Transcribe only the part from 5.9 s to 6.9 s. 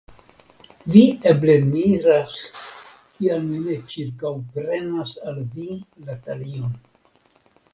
la talion.